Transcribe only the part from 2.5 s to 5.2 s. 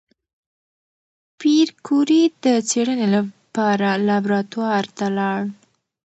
څېړنې لپاره لابراتوار ته